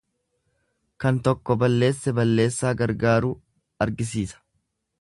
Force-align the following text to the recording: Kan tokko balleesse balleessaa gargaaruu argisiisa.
Kan 1.03 1.19
tokko 1.27 1.57
balleesse 1.63 2.13
balleessaa 2.21 2.73
gargaaruu 2.81 3.33
argisiisa. 3.87 4.45